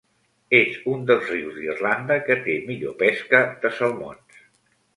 És 0.59 0.77
un 0.93 1.03
dels 1.11 1.27
rius 1.33 1.59
d'Irlanda 1.59 2.17
que 2.29 2.39
té 2.47 2.57
millor 2.73 2.99
pesca 3.05 3.45
de 3.67 3.75
salmons. 3.79 4.45